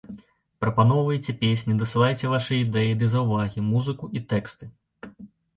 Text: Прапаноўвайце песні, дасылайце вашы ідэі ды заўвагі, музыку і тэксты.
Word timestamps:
Прапаноўвайце 0.63 1.35
песні, 1.41 1.75
дасылайце 1.81 2.31
вашы 2.33 2.57
ідэі 2.63 2.97
ды 3.03 3.11
заўвагі, 3.17 3.67
музыку 3.71 4.11
і 4.19 4.23
тэксты. 4.33 4.65